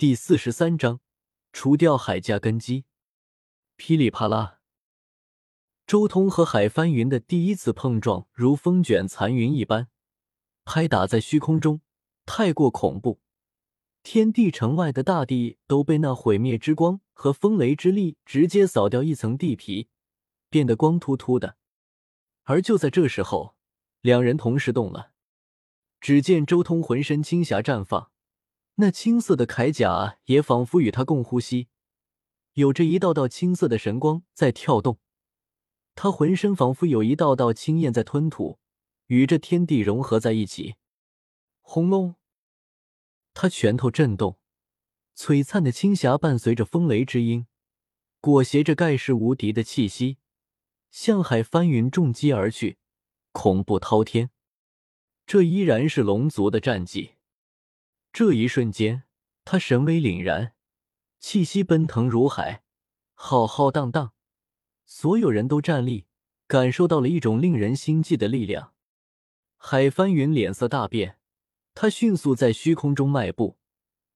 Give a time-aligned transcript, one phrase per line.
[0.00, 1.00] 第四十三章，
[1.52, 2.86] 除掉海家根基。
[3.76, 4.60] 噼里啪啦，
[5.86, 9.88] 周通和海翻云的第一次碰撞如风卷残云一般，
[10.64, 11.82] 拍打在虚空中，
[12.24, 13.20] 太过恐怖。
[14.02, 19.90] 天地城外的大地都被那毁灭之光和风雷之力直接扫掉一层地皮，
[20.48, 21.58] 变得光秃秃的。
[22.44, 23.54] 而就在这时候，
[24.00, 25.12] 两人同时动了。
[26.00, 28.10] 只见周通浑身青霞绽放。
[28.80, 31.68] 那青色的铠甲也仿佛与他共呼吸，
[32.54, 34.98] 有着一道道青色的神光在跳动。
[35.94, 38.58] 他浑身仿佛有一道道青焰在吞吐，
[39.08, 40.76] 与这天地融合在一起。
[41.60, 42.14] 轰隆！
[43.34, 44.38] 他拳头震动，
[45.14, 47.46] 璀璨的青霞伴随着风雷之音，
[48.18, 50.16] 裹挟着盖世无敌的气息，
[50.90, 52.78] 向海翻云重击而去，
[53.32, 54.30] 恐怖滔天。
[55.26, 57.16] 这依然是龙族的战绩。
[58.12, 59.04] 这一瞬间，
[59.44, 60.54] 他神威凛然，
[61.20, 62.64] 气息奔腾如海，
[63.14, 64.12] 浩浩荡荡。
[64.84, 66.06] 所有人都站立，
[66.48, 68.72] 感受到了一种令人心悸的力量。
[69.56, 71.18] 海翻云脸色大变，
[71.74, 73.58] 他迅速在虚空中迈步，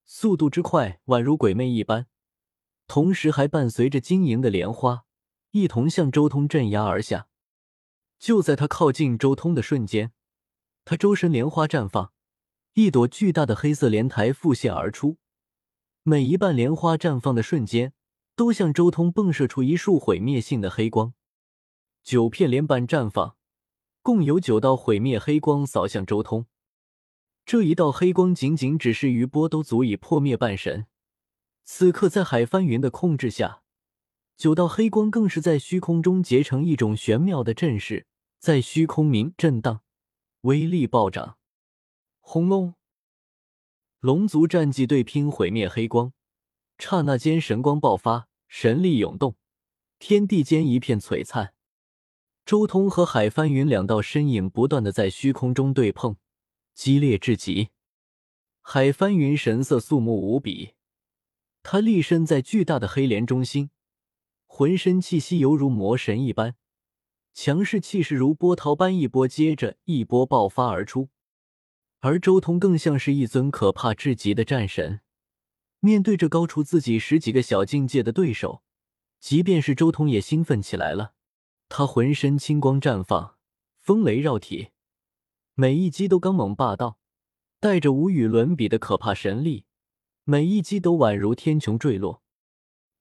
[0.04, 2.06] 速度之快，宛如鬼魅一般，
[2.88, 5.04] 同时还伴随着晶莹的莲花，
[5.52, 7.28] 一同向周通镇压而下。
[8.18, 10.12] 就在他靠近周通的瞬间，
[10.84, 12.13] 他周身莲花绽放。
[12.74, 15.18] 一朵巨大的黑色莲台复现而出，
[16.02, 17.92] 每一瓣莲花绽放的瞬间，
[18.34, 21.14] 都向周通迸射出一束毁灭性的黑光。
[22.02, 23.36] 九片莲瓣绽放，
[24.02, 26.46] 共有九道毁灭黑光扫向周通。
[27.46, 30.86] 这一道黑光仅仅只是余波，都足以破灭半神。
[31.62, 33.62] 此刻在海翻云的控制下，
[34.36, 38.08] 九道黑光更是在虚空中结成一种玄妙的阵势，
[38.40, 39.82] 在虚空鸣震荡，
[40.40, 41.38] 威力暴涨。
[42.26, 42.74] 轰隆！
[44.00, 46.14] 龙族战绩对拼毁灭黑光，
[46.78, 49.36] 刹那间神光爆发，神力涌动，
[49.98, 51.52] 天地间一片璀璨。
[52.46, 56.16] 周通和海翻云两道身影不断的在虚空中对碰，
[56.72, 57.68] 激烈至极。
[58.62, 60.72] 海翻云神色肃穆无比，
[61.62, 63.70] 他立身在巨大的黑莲中心，
[64.46, 66.56] 浑身气息犹如魔神一般，
[67.34, 71.10] 强势气势如波涛般一波接着一波爆发而出。
[72.04, 75.00] 而周通更像是一尊可怕至极的战神，
[75.80, 78.62] 面对着高出自己十几个小境界的对手，
[79.20, 81.14] 即便是周通也兴奋起来了。
[81.70, 83.36] 他浑身青光绽放，
[83.80, 84.68] 风雷绕体，
[85.54, 86.98] 每一击都刚猛霸道，
[87.58, 89.64] 带着无与伦比的可怕神力，
[90.24, 92.22] 每一击都宛如天穹坠落。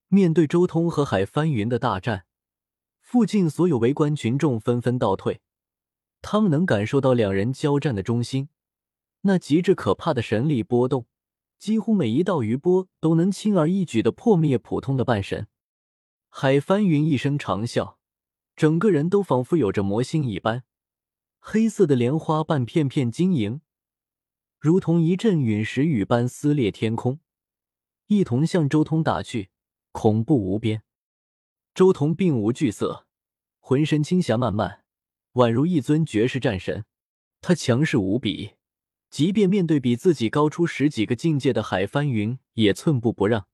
[0.08, 2.24] 面对周通和海翻云的大战，
[3.02, 5.41] 附近所有围观群众纷纷倒退，
[6.22, 8.47] 他们能感受到两人交战的中心。
[9.25, 11.07] 那极致可怕的神力波动，
[11.57, 15.47] 几乎每一道余波都能轻而易举的破灭普通的半神。
[16.29, 17.95] 海翻云一声长啸，
[18.56, 20.63] 整个人都仿佛有着魔性一般，
[21.39, 23.61] 黑色的莲花瓣片片晶莹，
[24.59, 27.19] 如同一阵陨石雨般撕裂天空，
[28.07, 29.51] 一同向周通打去，
[29.94, 30.84] 恐怖无边。
[31.73, 33.07] 周通并无惧色，
[33.59, 34.84] 浑身青霞漫漫，
[35.34, 36.84] 宛如一尊绝世战神，
[37.40, 38.55] 他强势无比。
[39.13, 43.46] 即便面对比自己高出十几个境界的海翻云，也寸步不让。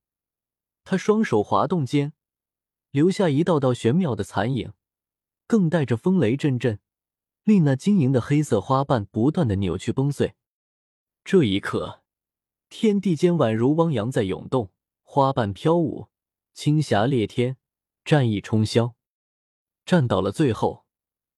[0.85, 2.13] 他双手滑动间，
[2.91, 4.71] 留下一道道玄妙的残影，
[5.47, 6.79] 更带着风雷阵阵，
[7.43, 10.35] 令那晶莹的黑色花瓣不断的扭曲崩碎。
[11.25, 12.03] 这一刻，
[12.69, 14.71] 天地间宛如汪洋在涌动，
[15.03, 16.07] 花瓣飘舞，
[16.53, 17.57] 青霞裂天，
[18.05, 18.93] 战意冲霄。
[19.85, 20.85] 战到了最后，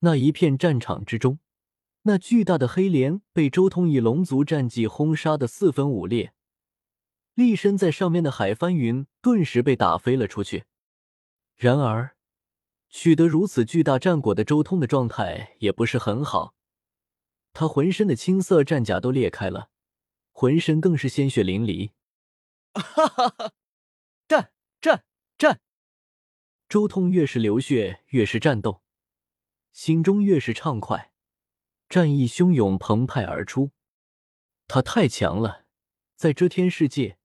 [0.02, 1.40] 那一片战场之中。
[2.04, 6.34] 那巨大的黑莲被周通以龙族战绩轰杀的四分五裂，
[7.36, 10.66] 立身在上面的海翻云顿时被打飞了出去。
[11.56, 12.16] 然而，
[12.90, 16.56] 取得如此巨大战果的周通的状态也不是很好，
[17.54, 19.70] 他浑身的青色战甲都裂开了，
[20.32, 21.92] 浑身更是鲜血淋漓。
[22.74, 23.54] 哈哈哈！
[24.28, 25.04] 战战
[25.38, 25.62] 战！
[26.68, 28.82] 周通越是流血，越是战斗，
[29.72, 31.11] 心中越是畅快。
[31.92, 33.72] 战意汹涌澎湃而出，
[34.66, 35.66] 他太强了，
[36.16, 37.18] 在遮天世界，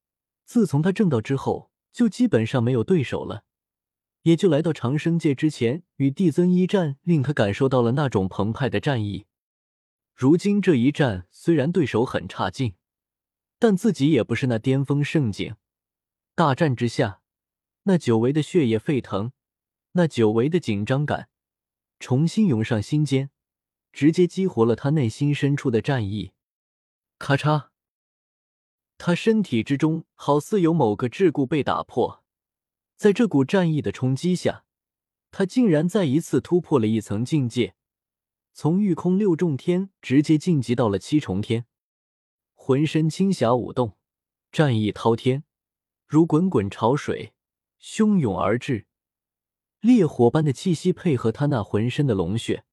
[0.44, 3.44] 自从他正道之后，就基本上没有对手了。
[4.22, 9.26] 也就来到长生界之前，与帝尊一战，令他感受到了那种澎湃的战意。
[10.16, 12.74] 如今这一战，虽然对手很差劲，
[13.60, 15.54] 但自己也不是那巅峰盛景。
[16.34, 17.20] 大战之下，
[17.84, 19.30] 那久违的血液沸腾，
[19.92, 21.28] 那久违的紧张感，
[22.00, 23.30] 重新涌上心间。
[23.96, 26.32] 直接激活了他内心深处的战意，
[27.18, 27.68] 咔嚓！
[28.98, 32.22] 他身体之中好似有某个桎梏被打破，
[32.94, 34.66] 在这股战意的冲击下，
[35.30, 37.74] 他竟然再一次突破了一层境界，
[38.52, 41.64] 从御空六重天直接晋级到了七重天，
[42.52, 43.96] 浑身青霞舞动，
[44.52, 45.44] 战意滔天，
[46.06, 47.32] 如滚滚潮水，
[47.80, 48.84] 汹涌而至。
[49.80, 52.65] 烈火般的气息配合他那浑身的龙血，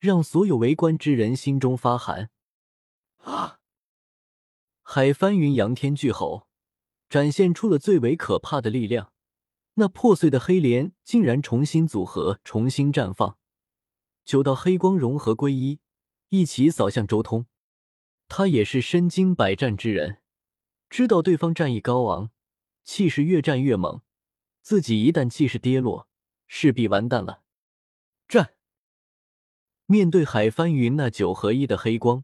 [0.00, 2.30] 让所有围观之人心中发寒。
[3.18, 3.60] 啊！
[4.82, 6.48] 海翻云扬天巨吼，
[7.08, 9.12] 展现出了最为可怕的力量。
[9.74, 13.38] 那破碎的黑莲竟然重新组合，重新绽放，
[14.24, 15.78] 九道黑光融合归一，
[16.30, 17.46] 一起扫向周通。
[18.26, 20.20] 他也是身经百战之人，
[20.88, 22.30] 知道对方战意高昂，
[22.82, 24.02] 气势越战越猛，
[24.60, 26.08] 自己一旦气势跌落。
[26.46, 27.42] 势必完蛋了！
[28.26, 28.54] 战！
[29.90, 32.22] 面对海翻云那九合一的黑光，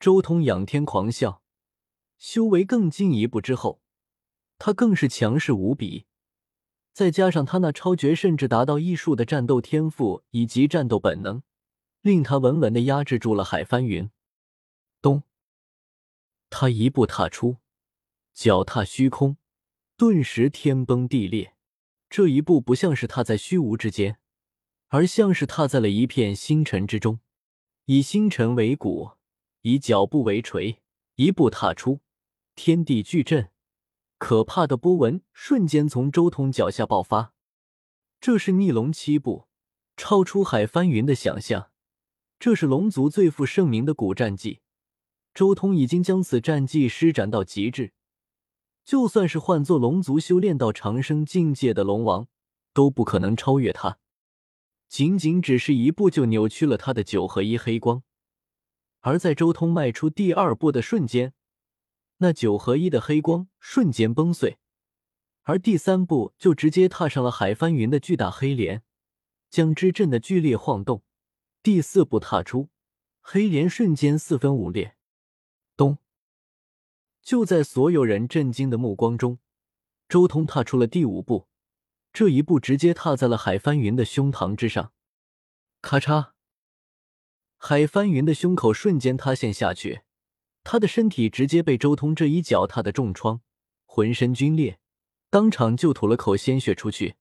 [0.00, 1.42] 周通仰天狂笑。
[2.16, 3.82] 修为更进一步之后，
[4.56, 6.06] 他更是强势无比。
[6.94, 11.42] 再加上他那超绝甚至达到异术的战斗天赋以及战斗本能，
[12.00, 14.10] 令他稳稳的压制住了海翻云。
[15.02, 15.24] 咚！
[16.48, 17.58] 他一步踏出，
[18.32, 19.36] 脚踏虚空，
[19.98, 21.54] 顿时天崩地裂。
[22.08, 24.18] 这一步不像是踏在虚无之间，
[24.88, 27.20] 而像是踏在了一片星辰之中，
[27.86, 29.12] 以星辰为骨，
[29.62, 30.80] 以脚步为锤，
[31.16, 32.00] 一步踏出，
[32.54, 33.50] 天地巨震，
[34.18, 37.32] 可怕的波纹瞬间从周通脚下爆发。
[38.20, 39.48] 这是逆龙七步，
[39.96, 41.70] 超出海翻云的想象。
[42.38, 44.60] 这是龙族最负盛名的古战技，
[45.32, 47.92] 周通已经将此战技施展到极致。
[48.84, 52.28] 就算是换做龙族修炼到长生境界的龙王，
[52.72, 53.98] 都不可能超越他。
[54.94, 58.04] 仅仅只是一步就扭曲了他的九合一黑光，
[59.00, 61.34] 而在周通迈出第二步的瞬间，
[62.18, 64.56] 那九合一的黑光瞬间崩碎，
[65.42, 68.84] 而第三步就直接踏上了海翻云的巨大黑莲，
[69.50, 71.02] 将之震得剧烈晃动。
[71.60, 72.68] 第四步踏出，
[73.20, 74.94] 黑莲瞬间四分五裂。
[75.76, 75.98] 咚！
[77.20, 79.40] 就在所有人震惊的目光中，
[80.08, 81.48] 周通踏出了第五步，
[82.14, 84.92] 这一步直接踏在了海翻云的胸膛之上。
[85.82, 86.30] 咔嚓，
[87.56, 90.02] 海翻云的胸口瞬间塌陷下去，
[90.62, 93.40] 他的身体直接被周通这一脚踏的重创，
[93.84, 94.78] 浑身皲裂，
[95.28, 97.16] 当场就吐了口鲜血出去。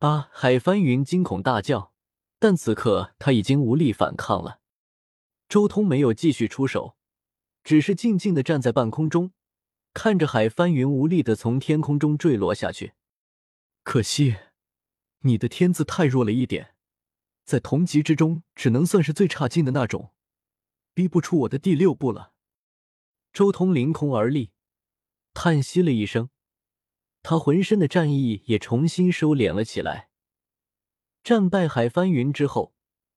[0.00, 0.28] 啊！
[0.32, 1.92] 海翻云惊恐大叫，
[2.40, 4.58] 但此刻他已经无力反抗了。
[5.48, 6.96] 周通没有继续出手。
[7.62, 9.30] 只是静静的站在半空中，
[9.94, 12.94] 看着海翻云无力的从天空中坠落下去。
[13.84, 14.36] 可惜，
[15.20, 16.74] 你的天资太弱了一点，
[17.44, 20.12] 在同级之中只能算是最差劲的那种，
[20.94, 22.32] 逼不出我的第六步了。
[23.32, 24.52] 周通凌空而立，
[25.34, 26.30] 叹息了一声，
[27.22, 30.10] 他浑身的战意也重新收敛了起来。
[31.24, 32.74] 战败海翻云之后，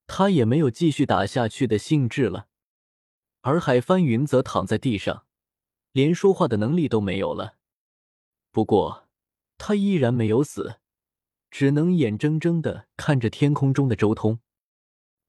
[0.07, 2.47] 他也没有继续打下去的兴致了。
[3.41, 5.27] 而海翻云则躺在地上，
[5.91, 7.57] 连说话的能力都没有了。
[8.51, 9.04] 不过，
[9.57, 10.79] 他依然没有死，
[11.49, 14.39] 只能眼睁睁的看着天空中的周通。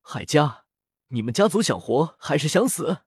[0.03, 0.65] 海家，
[1.09, 2.99] 你们家族想活还是想死？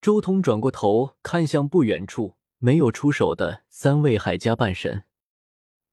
[0.00, 5.04] 周通转过头看向不远处没有出手的三位海家半神，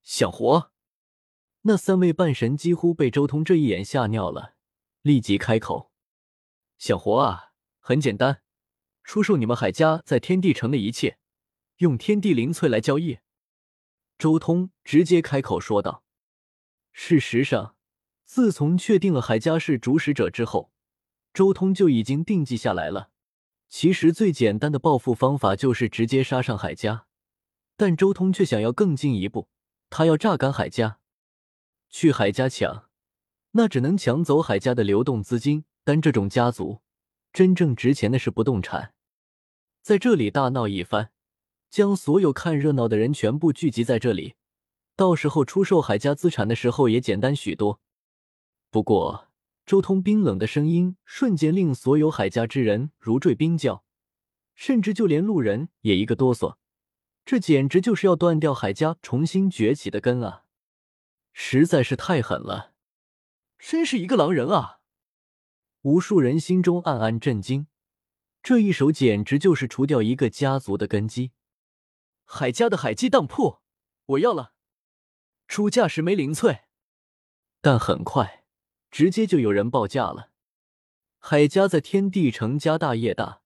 [0.03, 0.71] 想活？
[1.61, 4.55] 那三位半神几乎被周通这一眼吓尿了，
[5.01, 5.91] 立即开口
[6.77, 8.41] ：“想活啊！”很简单，
[9.03, 11.17] 出售你们海家在天地城的一切，
[11.77, 13.19] 用天地灵翠来交易。
[14.17, 16.03] 周通直接开口说道。
[16.91, 17.75] 事实上，
[18.23, 20.71] 自从确定了海家是主使者之后，
[21.33, 23.11] 周通就已经定计下来了。
[23.67, 27.07] 其实最简单的报复方法就是直接杀上海家，
[27.75, 29.49] 但周通却想要更进一步，
[29.89, 30.99] 他要榨干海家，
[31.89, 32.89] 去海家抢，
[33.51, 35.65] 那只能抢走海家的流动资金。
[35.83, 36.81] 但这种家族。
[37.31, 38.93] 真正值钱的是不动产，
[39.81, 41.11] 在这里大闹一番，
[41.75, 44.35] 将所有看热闹的人全部聚集在这里，
[44.95, 47.81] 到时候出售海家资产的时候也简单许多。
[48.69, 49.27] 不过，
[49.65, 53.83] 周通冰冷的声音瞬间令所有海家之人如坠冰窖，
[54.53, 56.55] 甚至就连路人也一个哆嗦。
[57.25, 60.45] 这简直就是要断掉海家重新崛起的根啊！
[61.33, 62.71] 实在是太狠了，
[63.59, 64.79] 真是一个狼人啊！
[65.81, 67.67] 无数人心中暗暗震惊，
[68.41, 71.31] 这一手简直就是除掉一个家族的根基。
[72.25, 73.59] 海家的海鸡当铺，
[74.05, 74.53] 我要了，
[75.47, 76.63] 出价十枚灵翠。
[77.61, 78.43] 但很快，
[78.91, 80.31] 直接就有人报价了。
[81.19, 83.41] 海家在天地城家大业大，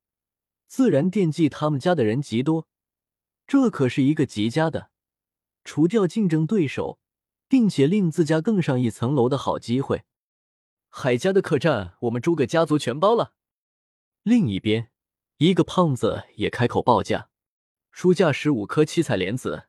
[0.67, 2.67] 自然惦记他们家的人极多。
[3.47, 4.91] 这可是一个极佳的
[5.63, 6.99] 除掉竞争对手，
[7.47, 10.03] 并且令自家更上一层楼的好机会。
[10.89, 13.33] 海家的客栈，我们诸个家族全包了。
[14.23, 14.91] 另一边，
[15.37, 17.29] 一个胖子也开口报价，
[17.99, 19.65] 出价十五颗七彩莲子。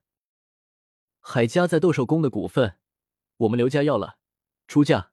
[1.19, 2.77] 海家在斗兽宫的股份，
[3.39, 4.19] 我们刘家要了，
[4.69, 5.11] 出价。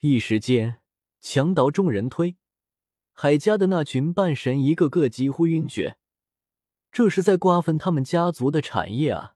[0.00, 0.80] 一时间，
[1.20, 2.36] 墙倒众人推，
[3.12, 5.96] 海家的那群半神一个个几乎晕厥。
[6.90, 9.33] 这是在瓜分他们家族的产业啊！